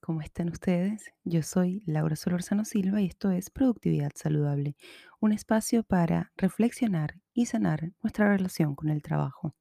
¿cómo 0.00 0.20
están 0.20 0.48
ustedes? 0.48 1.12
Yo 1.24 1.42
soy 1.42 1.82
Laura 1.86 2.14
Solorzano 2.14 2.64
Silva 2.64 3.00
y 3.00 3.06
esto 3.06 3.30
es 3.30 3.50
Productividad 3.50 4.12
Saludable, 4.14 4.76
un 5.18 5.32
espacio 5.32 5.82
para 5.82 6.32
reflexionar 6.36 7.16
y 7.34 7.46
sanar 7.46 7.92
nuestra 8.02 8.28
relación 8.28 8.76
con 8.76 8.90
el 8.90 9.02
trabajo. 9.02 9.56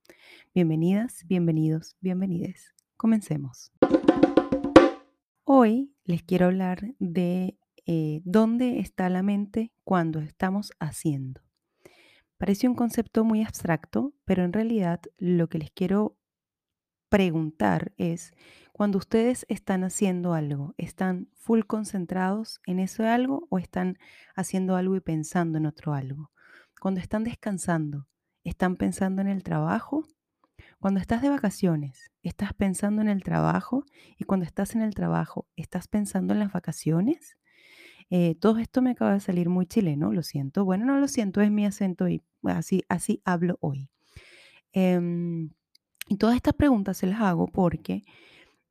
Bienvenidas, 0.54 1.26
bienvenidos, 1.28 1.96
bienvenides. 2.02 2.76
Comencemos. 2.98 3.72
Hoy 5.44 5.94
les 6.04 6.22
quiero 6.24 6.48
hablar 6.48 6.94
de 7.00 7.58
eh, 7.88 8.22
dónde 8.26 8.80
está 8.80 9.10
la 9.10 9.24
mente 9.24 9.72
cuando 9.84 10.20
estamos 10.20 10.72
haciendo. 10.80 11.42
Parece 12.38 12.68
un 12.68 12.76
concepto 12.76 13.24
muy 13.24 13.44
abstracto, 13.44 14.14
pero 14.24 14.44
en 14.44 14.54
realidad 14.54 15.02
lo 15.18 15.48
que 15.48 15.58
les 15.58 15.72
quiero 15.72 16.18
preguntar 17.10 17.94
es, 17.98 18.34
cuando 18.76 18.98
ustedes 18.98 19.46
están 19.48 19.86
haciendo 19.86 20.34
algo, 20.34 20.76
¿están 20.78 21.30
full 21.34 21.62
concentrados 21.62 22.60
en 22.66 22.80
eso 22.80 23.08
algo 23.08 23.48
o 23.50 23.58
están 23.58 23.98
haciendo 24.36 24.76
algo 24.76 24.98
y 24.98 25.00
pensando 25.00 25.58
en 25.58 25.66
otro 25.66 25.94
algo? 25.94 26.30
Cuando 26.82 27.00
están 27.00 27.24
descansando, 27.24 28.10
¿están 28.44 28.76
pensando 28.76 29.22
en 29.22 29.30
el 29.30 29.44
trabajo? 29.44 30.04
Cuando 30.82 31.00
estás 31.00 31.22
de 31.22 31.30
vacaciones, 31.30 32.12
¿estás 32.22 32.54
pensando 32.54 33.02
en 33.02 33.08
el 33.08 33.24
trabajo? 33.24 33.86
Y 34.18 34.26
cuando 34.26 34.46
estás 34.46 34.76
en 34.76 34.82
el 34.82 34.94
trabajo, 34.94 35.48
¿estás 35.56 35.88
pensando 35.88 36.34
en 36.34 36.42
las 36.42 36.52
vacaciones? 36.52 37.38
Eh, 38.10 38.36
todo 38.42 38.58
esto 38.58 38.82
me 38.82 38.92
acaba 38.92 39.14
de 39.14 39.22
salir 39.22 39.48
muy 39.48 39.68
chileno, 39.68 40.12
lo 40.12 40.22
siento. 40.22 40.66
Bueno, 40.66 40.84
no 40.84 41.00
lo 41.00 41.08
siento, 41.08 41.40
es 41.40 41.50
mi 41.50 41.66
acento 41.66 42.10
y 42.10 42.24
así, 42.44 42.84
así 42.90 43.22
hablo 43.24 43.58
hoy. 43.62 43.90
Em, 44.74 45.52
y 46.10 46.18
todas 46.18 46.36
estas 46.36 46.56
preguntas 46.56 46.98
se 46.98 47.08
las 47.08 47.22
hago 47.22 47.48
porque 47.48 48.04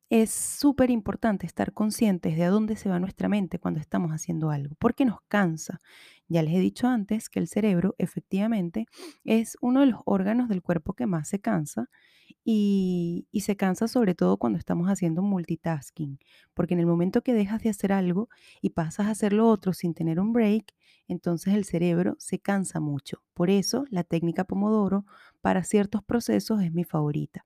es 0.09 0.29
súper 0.31 0.91
importante 0.91 1.45
estar 1.45 1.73
conscientes 1.73 2.35
de 2.35 2.43
a 2.43 2.49
dónde 2.49 2.75
se 2.75 2.89
va 2.89 2.99
nuestra 2.99 3.27
mente 3.27 3.59
cuando 3.59 3.79
estamos 3.79 4.11
haciendo 4.11 4.51
algo, 4.51 4.75
porque 4.79 5.05
nos 5.05 5.19
cansa. 5.27 5.79
Ya 6.27 6.43
les 6.43 6.55
he 6.55 6.59
dicho 6.59 6.87
antes 6.87 7.29
que 7.29 7.39
el 7.39 7.47
cerebro 7.47 7.95
efectivamente 7.97 8.85
es 9.23 9.57
uno 9.61 9.81
de 9.81 9.87
los 9.87 10.01
órganos 10.05 10.49
del 10.49 10.61
cuerpo 10.61 10.93
que 10.93 11.07
más 11.07 11.27
se 11.27 11.39
cansa 11.39 11.89
y, 12.43 13.27
y, 13.31 13.41
se 13.41 13.55
cansa 13.55 13.87
sobre 13.87 14.15
todo 14.15 14.37
cuando 14.37 14.59
estamos 14.59 14.87
haciendo 14.87 15.21
multitasking, 15.21 16.19
porque 16.53 16.73
en 16.75 16.79
el 16.79 16.85
momento 16.85 17.21
que 17.21 17.33
dejas 17.33 17.61
de 17.63 17.69
hacer 17.69 17.91
algo 17.91 18.29
y 18.61 18.71
pasas 18.71 19.07
a 19.07 19.11
hacer 19.11 19.33
lo 19.33 19.47
otro 19.47 19.73
sin 19.73 19.93
tener 19.93 20.19
un 20.19 20.33
break, 20.33 20.73
entonces 21.07 21.53
el 21.53 21.65
cerebro 21.65 22.15
se 22.19 22.39
cansa 22.39 22.79
mucho. 22.79 23.23
Por 23.33 23.49
eso 23.49 23.85
la 23.89 24.03
técnica 24.03 24.43
Pomodoro 24.45 25.05
para 25.41 25.63
ciertos 25.63 26.03
procesos 26.03 26.61
es 26.61 26.71
mi 26.71 26.83
favorita. 26.83 27.45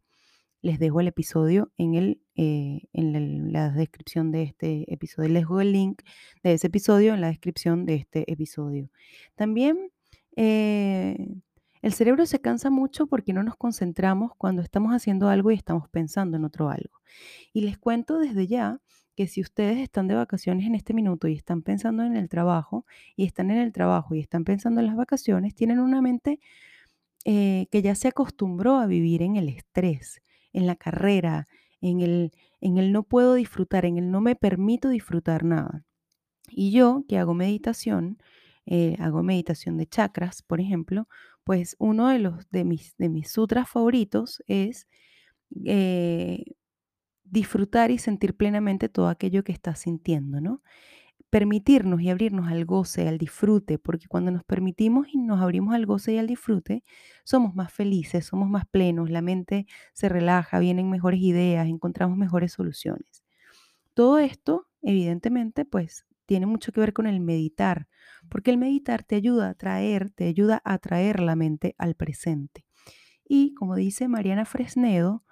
Les 0.62 0.80
dejo 0.80 1.00
el 1.00 1.08
episodio 1.08 1.72
en, 1.78 1.96
el, 1.96 2.22
eh, 2.36 2.82
en 2.94 3.54
la, 3.54 3.70
descripción 3.70 4.32
de 4.32 4.44
este 4.44 4.92
episodio. 4.94 5.30
Les 5.30 5.42
dejo 5.44 5.62
el 5.62 5.72
link 5.72 6.02
de 6.44 6.54
ese 6.54 6.68
episodio 6.68 7.14
en 7.14 7.22
la 7.22 7.28
descripción 7.28 7.86
de 7.86 7.96
este 7.96 8.32
episodio. 8.32 8.90
También 9.36 9.92
eh, 10.36 11.28
el 11.82 11.94
cerebro 11.94 12.26
se 12.26 12.42
cansa 12.42 12.70
mucho 12.70 13.08
porque 13.08 13.32
no 13.32 13.42
nos 13.44 13.56
concentramos 13.56 14.32
cuando 14.38 14.62
estamos 14.62 14.94
haciendo 14.94 15.30
algo 15.30 15.52
y 15.52 15.56
estamos 15.56 15.88
pensando 15.90 16.38
en 16.38 16.44
otro 16.44 16.70
algo. 16.70 17.02
Y 17.54 17.62
les 17.62 17.78
cuento 17.78 18.20
desde 18.20 18.48
ya 18.48 18.82
que 19.16 19.28
si 19.28 19.42
ustedes 19.42 19.78
están 19.80 20.08
de 20.08 20.16
vacaciones 20.16 20.66
en 20.66 20.76
este 20.76 20.94
minuto 20.94 21.28
y 21.28 21.34
están 21.34 21.62
pensando 21.62 22.04
en 22.04 22.16
el 22.16 22.30
trabajo 22.30 22.86
y 23.16 23.26
están 23.26 23.52
en 23.52 23.58
el 23.58 23.74
trabajo 23.74 24.16
y 24.16 24.20
están 24.20 24.44
pensando 24.46 24.80
en 24.82 24.88
las 24.88 24.96
vacaciones, 24.96 25.56
tienen 25.56 25.80
una 25.80 26.02
mente 26.02 26.40
eh, 27.26 27.68
que 27.72 27.82
ya 27.82 27.96
se 27.96 28.08
acostumbró 28.08 28.78
a 28.78 28.88
vivir 28.88 29.22
en 29.22 29.36
el 29.36 29.50
estrés, 29.50 30.22
en 30.54 30.68
la 30.68 30.76
carrera, 30.76 31.48
en 31.82 32.02
el, 32.02 32.32
en 32.62 32.78
el 32.78 32.92
no 32.92 33.04
puedo 33.04 33.36
disfrutar, 33.36 33.86
en 33.86 33.98
el 33.98 34.12
no 34.12 34.22
me 34.22 34.36
permito 34.36 34.90
disfrutar 34.90 35.44
nada. 35.44 35.86
Y 36.50 36.72
yo 36.72 37.06
que 37.08 37.18
hago 37.18 37.34
meditación, 37.34 38.18
eh, 38.66 38.96
hago 39.00 39.24
meditación 39.24 39.78
de 39.78 39.88
chakras, 39.88 40.42
por 40.44 40.60
ejemplo, 40.62 41.08
pues 41.44 41.76
uno 41.80 42.10
de, 42.10 42.20
los, 42.20 42.50
de, 42.52 42.66
mis, 42.66 42.96
de 42.98 43.10
mis 43.10 43.32
sutras 43.32 43.70
favoritos 43.70 44.44
es 44.48 44.88
eh, 45.66 46.44
disfrutar 47.24 47.92
y 47.92 47.98
sentir 47.98 48.36
plenamente 48.36 48.90
todo 48.90 49.08
aquello 49.08 49.44
que 49.44 49.52
estás 49.52 49.80
sintiendo, 49.80 50.42
¿no? 50.42 50.62
Permitirnos 51.30 52.02
y 52.02 52.10
abrirnos 52.10 52.48
al 52.50 52.66
goce, 52.66 53.08
al 53.08 53.20
disfrute, 53.20 53.78
porque 53.78 54.08
cuando 54.08 54.32
nos 54.32 54.44
permitimos 54.44 55.08
y 55.14 55.18
nos 55.20 55.42
abrimos 55.42 55.76
al 55.76 55.86
goce 55.86 56.14
y 56.14 56.18
al 56.18 56.26
disfrute, 56.28 56.84
somos 57.24 57.54
más 57.56 57.72
felices, 57.72 58.26
somos 58.26 58.50
más 58.50 58.66
plenos, 58.66 59.12
la 59.12 59.22
mente 59.22 59.68
se 59.94 60.10
relaja, 60.10 60.58
vienen 60.60 60.90
mejores 60.90 61.20
ideas, 61.22 61.68
encontramos 61.68 62.18
mejores 62.18 62.54
soluciones. 62.54 63.24
Todo 63.94 64.20
esto, 64.20 64.68
evidentemente, 64.82 65.66
pues 65.66 66.06
tiene 66.26 66.46
mucho 66.46 66.72
que 66.72 66.80
ver 66.80 66.94
con 66.94 67.08
el 67.08 67.20
meditar, 67.20 67.88
porque 68.30 68.52
el 68.52 68.58
meditar 68.58 69.04
te 69.04 69.16
ayuda 69.16 69.50
a 69.50 69.54
traer, 69.56 70.12
te 70.12 70.26
ayuda 70.26 70.62
a 70.64 70.78
traer 70.80 71.20
la 71.22 71.36
mente 71.36 71.76
al 71.78 71.96
presente. 71.96 72.66
Y 73.28 73.54
como 73.56 73.76
dice 73.76 74.08
Mariana 74.08 74.46
Fresnedo, 74.46 75.24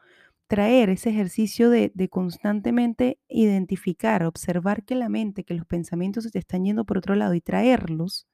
traer 0.48 0.90
ese 0.90 1.10
ejercicio 1.10 1.70
de, 1.70 1.92
constantemente 2.10 3.20
identificar, 3.28 4.24
observar 4.24 4.84
que 4.84 4.96
la 4.96 5.10
mente, 5.10 5.44
que 5.44 5.54
los 5.54 5.66
pensamientos 5.66 6.24
se 6.24 6.32
te 6.32 6.40
están 6.40 6.66
yendo 6.66 6.86
por 6.86 6.98
otro 6.98 7.16
lado 7.16 7.34
y 7.34 7.42
traerlos, 7.42 8.28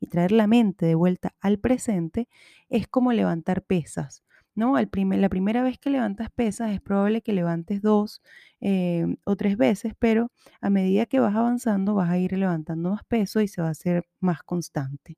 y 0.00 0.06
traer 0.06 0.32
la 0.32 0.46
mente 0.46 0.86
de 0.86 0.94
vuelta 0.94 1.34
al 1.40 1.58
presente, 1.58 2.28
es 2.68 2.86
como 2.88 3.12
levantar 3.12 3.62
pesas. 3.62 4.22
¿no? 4.54 4.76
Al 4.76 4.90
la 4.92 5.28
primera 5.28 5.62
vez 5.62 5.78
que 5.78 5.90
levantas 5.90 6.30
pesas 6.30 6.72
es 6.72 6.80
probable 6.80 7.22
que 7.22 7.32
levantes 7.32 7.80
dos 7.80 8.22
eh, 8.60 9.06
o 9.24 9.36
tres 9.36 9.56
veces, 9.56 9.94
pero 9.98 10.32
a 10.60 10.70
medida 10.70 11.06
que 11.06 11.20
vas 11.20 11.36
avanzando 11.36 11.94
vas 11.94 12.10
a 12.10 12.18
ir 12.18 12.32
levantando 12.32 12.90
más 12.90 13.04
peso 13.04 13.40
y 13.40 13.48
se 13.48 13.62
va 13.62 13.68
a 13.68 13.72
hacer 13.72 14.06
más 14.20 14.42
constante. 14.42 15.16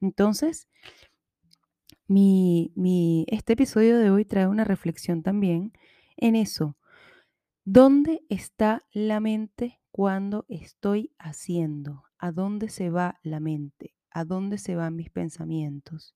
Entonces, 0.00 0.68
mi, 2.12 3.24
este 3.28 3.54
episodio 3.54 3.98
de 3.98 4.10
hoy 4.10 4.24
trae 4.24 4.46
una 4.46 4.64
reflexión 4.64 5.22
también 5.22 5.72
en 6.16 6.36
eso. 6.36 6.76
¿Dónde 7.64 8.22
está 8.28 8.82
la 8.92 9.20
mente 9.20 9.80
cuando 9.90 10.44
estoy 10.48 11.12
haciendo? 11.18 12.04
¿A 12.18 12.32
dónde 12.32 12.68
se 12.68 12.90
va 12.90 13.18
la 13.22 13.40
mente? 13.40 13.94
¿A 14.10 14.24
dónde 14.24 14.58
se 14.58 14.76
van 14.76 14.96
mis 14.96 15.10
pensamientos? 15.10 16.14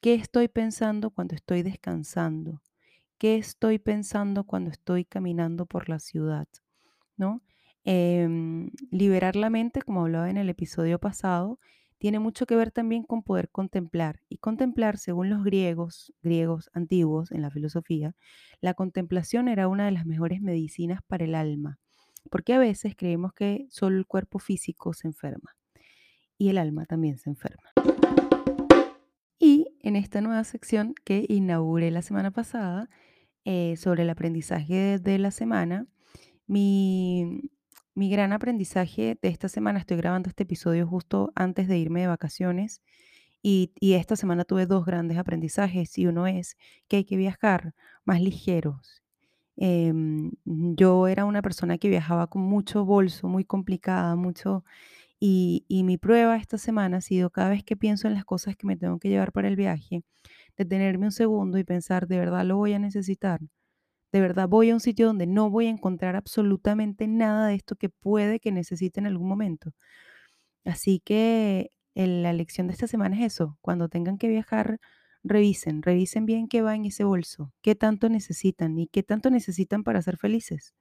¿Qué 0.00 0.14
estoy 0.14 0.48
pensando 0.48 1.10
cuando 1.10 1.34
estoy 1.34 1.62
descansando? 1.62 2.62
¿Qué 3.18 3.36
estoy 3.36 3.78
pensando 3.78 4.44
cuando 4.44 4.70
estoy 4.70 5.04
caminando 5.04 5.66
por 5.66 5.88
la 5.88 5.98
ciudad? 5.98 6.48
¿No? 7.16 7.42
Em, 7.84 8.70
liberar 8.90 9.36
la 9.36 9.50
mente, 9.50 9.82
como 9.82 10.02
hablaba 10.02 10.30
en 10.30 10.36
el 10.36 10.50
episodio 10.50 10.98
pasado, 10.98 11.58
tiene 11.98 12.18
mucho 12.18 12.46
que 12.46 12.56
ver 12.56 12.70
también 12.70 13.02
con 13.02 13.22
poder 13.22 13.50
contemplar. 13.50 14.20
Y 14.28 14.38
contemplar, 14.38 14.98
según 14.98 15.30
los 15.30 15.44
griegos, 15.44 16.12
griegos 16.22 16.70
antiguos 16.74 17.32
en 17.32 17.42
la 17.42 17.50
filosofía, 17.50 18.14
la 18.60 18.74
contemplación 18.74 19.48
era 19.48 19.68
una 19.68 19.86
de 19.86 19.92
las 19.92 20.06
mejores 20.06 20.40
medicinas 20.40 21.00
para 21.06 21.24
el 21.24 21.34
alma, 21.34 21.78
porque 22.30 22.54
a 22.54 22.58
veces 22.58 22.94
creemos 22.96 23.32
que 23.32 23.66
solo 23.70 23.98
el 23.98 24.06
cuerpo 24.06 24.38
físico 24.38 24.92
se 24.92 25.08
enferma 25.08 25.56
y 26.38 26.48
el 26.48 26.58
alma 26.58 26.84
también 26.86 27.18
se 27.18 27.30
enferma. 27.30 27.70
Y 29.38 29.76
en 29.80 29.96
esta 29.96 30.20
nueva 30.20 30.44
sección 30.44 30.94
que 31.04 31.24
inauguré 31.28 31.90
la 31.90 32.02
semana 32.02 32.30
pasada 32.30 32.88
eh, 33.44 33.76
sobre 33.76 34.02
el 34.02 34.10
aprendizaje 34.10 34.98
de 34.98 35.18
la 35.18 35.30
semana, 35.30 35.86
mi, 36.46 37.50
mi 37.96 38.10
gran 38.10 38.34
aprendizaje 38.34 39.18
de 39.20 39.28
esta 39.28 39.48
semana, 39.48 39.78
estoy 39.78 39.96
grabando 39.96 40.28
este 40.28 40.42
episodio 40.42 40.86
justo 40.86 41.32
antes 41.34 41.66
de 41.66 41.78
irme 41.78 42.02
de 42.02 42.08
vacaciones 42.08 42.82
y, 43.42 43.72
esta 43.80 44.16
semana 44.16 44.44
tuve 44.44 44.66
dos 44.66 44.84
grandes 44.84 45.18
aprendizajes 45.18 45.96
y 45.98 46.06
uno 46.06 46.26
es 46.26 46.56
que 46.88 46.98
hay 46.98 47.04
que 47.04 47.16
viajar 47.16 47.74
más 48.04 48.20
ligeros. 48.20 49.02
Em, 49.56 50.32
yo 50.44 51.08
era 51.08 51.24
una 51.24 51.42
persona 51.42 51.78
que 51.78 51.88
viajaba 51.88 52.26
con 52.28 52.42
mucho 52.42 52.84
bolso, 52.84 53.28
muy 53.28 53.44
complicada, 53.44 54.14
mucho... 54.16 54.64
Y 55.20 55.82
mi 55.84 55.98
prueba 55.98 56.36
esta 56.36 56.58
semana 56.58 56.98
ha 56.98 57.00
sido 57.00 57.30
cada 57.30 57.50
vez 57.50 57.64
que 57.64 57.76
pienso 57.76 58.06
en 58.08 58.14
las 58.14 58.24
cosas 58.24 58.56
que 58.56 58.66
me 58.66 58.76
tengo 58.76 58.98
que 58.98 59.08
llevar 59.08 59.32
para 59.32 59.48
el 59.48 59.56
viaje, 59.56 60.02
detenerme 60.56 61.06
un 61.06 61.12
segundo 61.12 61.58
y 61.58 61.64
pensar, 61.64 62.06
¿de 62.08 62.18
verdad 62.18 62.44
lo 62.44 62.58
voy 62.58 62.74
a 62.74 62.78
necesitar? 62.78 63.40
De 64.16 64.22
verdad 64.22 64.48
voy 64.48 64.70
a 64.70 64.72
un 64.72 64.80
sitio 64.80 65.08
donde 65.08 65.26
no 65.26 65.50
voy 65.50 65.66
a 65.66 65.68
encontrar 65.68 66.16
absolutamente 66.16 67.06
nada 67.06 67.48
de 67.48 67.54
esto 67.54 67.76
que 67.76 67.90
puede 67.90 68.40
que 68.40 68.50
necesite 68.50 68.98
en 68.98 69.06
algún 69.06 69.28
momento. 69.28 69.74
Así 70.64 71.00
que 71.04 71.70
la 71.94 72.32
lección 72.32 72.66
de 72.66 72.72
esta 72.72 72.86
semana 72.86 73.16
es 73.16 73.34
eso. 73.34 73.58
Cuando 73.60 73.90
tengan 73.90 74.16
que 74.16 74.28
viajar, 74.28 74.78
revisen, 75.22 75.82
revisen 75.82 76.24
bien 76.24 76.48
qué 76.48 76.62
va 76.62 76.74
en 76.74 76.86
ese 76.86 77.04
bolso, 77.04 77.52
qué 77.60 77.74
tanto 77.74 78.08
necesitan 78.08 78.78
y 78.78 78.86
qué 78.86 79.02
tanto 79.02 79.28
necesitan 79.28 79.84
para 79.84 80.00
ser 80.00 80.16
felices. 80.16 80.72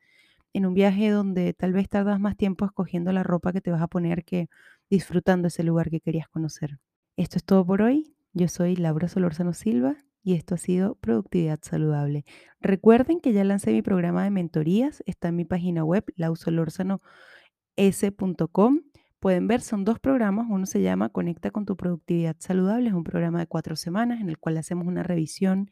En 0.53 0.65
un 0.65 0.73
viaje 0.73 1.09
donde 1.09 1.53
tal 1.53 1.73
vez 1.73 1.89
tardas 1.89 2.21
más 2.21 2.37
tiempo 2.37 2.63
escogiendo 2.63 3.11
la 3.11 3.23
ropa 3.23 3.51
que 3.51 3.59
te 3.59 3.71
vas 3.71 3.81
a 3.81 3.87
poner 3.89 4.23
que 4.23 4.47
disfrutando 4.89 5.49
ese 5.49 5.63
lugar 5.63 5.89
que 5.89 5.99
querías 5.99 6.29
conocer. 6.29 6.79
Esto 7.17 7.37
es 7.37 7.43
todo 7.43 7.65
por 7.65 7.81
hoy. 7.81 8.15
Yo 8.31 8.47
soy 8.47 8.77
Laura 8.77 9.09
Solórzano 9.09 9.51
Silva 9.51 9.97
y 10.25 10.33
esto 10.33 10.56
ha 10.56 10.57
sido 10.57 10.95
Productividad 10.95 11.60
Saludable. 11.62 12.25
Recuerden 12.60 13.22
que 13.22 13.31
ya 13.31 13.44
lancé 13.44 13.72
mi 13.72 13.83
programa 13.83 14.24
de 14.24 14.31
mentorías, 14.31 15.04
está 15.06 15.27
en 15.27 15.36
mi 15.36 15.45
página 15.45 15.86
web 15.86 16.04
lausolorzanos.com. 16.16 18.81
Pueden 19.19 19.48
ver, 19.48 19.62
son 19.62 19.86
dos 19.86 20.00
programas. 20.00 20.48
Uno 20.50 20.66
se 20.66 20.81
llama 20.81 21.10
Conecta 21.10 21.51
con 21.51 21.66
tu 21.66 21.77
productividad 21.77 22.36
saludable. 22.39 22.89
Es 22.89 22.95
un 22.95 23.04
programa 23.04 23.38
de 23.39 23.45
cuatro 23.45 23.75
semanas 23.75 24.19
en 24.19 24.30
el 24.30 24.39
cual 24.39 24.57
hacemos 24.57 24.88
una 24.88 25.04
revisión 25.04 25.69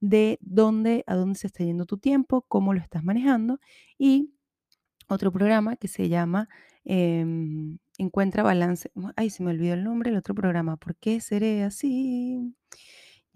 de 0.00 0.36
dónde, 0.42 1.02
a 1.06 1.14
dónde 1.14 1.38
se 1.38 1.46
está 1.46 1.64
yendo 1.64 1.86
tu 1.86 1.96
tiempo, 1.96 2.44
cómo 2.48 2.74
lo 2.74 2.80
estás 2.80 3.02
manejando. 3.02 3.60
Y 3.96 4.34
otro 5.08 5.32
programa 5.32 5.76
que 5.76 5.88
se 5.88 6.10
llama 6.10 6.50
em, 6.84 7.78
Encuentra 7.96 8.42
Balance. 8.42 8.90
Ay, 9.16 9.30
se 9.30 9.42
me 9.42 9.52
olvidó 9.52 9.72
el 9.72 9.84
nombre 9.84 10.10
del 10.10 10.18
otro 10.18 10.34
programa. 10.34 10.76
¿Por 10.76 10.96
qué 10.96 11.18
seré 11.20 11.62
así? 11.62 12.54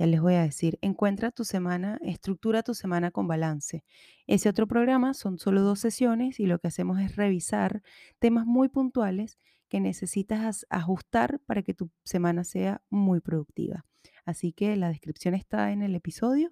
Ya 0.01 0.07
les 0.07 0.23
voy 0.23 0.33
a 0.33 0.41
decir, 0.41 0.79
encuentra 0.81 1.31
tu 1.31 1.45
semana, 1.45 1.99
estructura 2.01 2.63
tu 2.63 2.73
semana 2.73 3.11
con 3.11 3.29
balance. 3.29 3.85
Ese 4.27 4.49
otro 4.49 4.67
programa 4.67 5.13
son 5.13 5.39
solo 5.39 5.61
dos 5.61 5.79
sesiones 5.79 6.41
y 6.41 6.47
lo 6.47 6.59
que 6.59 6.69
hacemos 6.69 6.99
es 7.01 7.17
revisar 7.17 7.83
temas 8.19 8.47
muy 8.47 8.71
puntuales 8.71 9.39
que 9.69 9.79
necesitas 9.79 10.67
ajustar 10.71 11.41
para 11.41 11.63
que 11.63 11.75
tu 11.75 11.91
semana 12.03 12.45
sea 12.45 12.81
muy 12.89 13.21
productiva. 13.21 13.85
Así 14.25 14.55
que 14.55 14.75
la 14.75 14.89
descripción 14.89 15.35
está 15.35 15.71
en 15.71 15.83
el 15.83 15.95
episodio. 15.95 16.51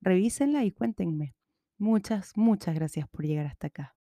Revísenla 0.00 0.64
y 0.64 0.72
cuéntenme. 0.72 1.34
Muchas, 1.76 2.32
muchas 2.36 2.74
gracias 2.74 3.06
por 3.06 3.26
llegar 3.26 3.44
hasta 3.44 3.66
acá. 3.66 3.96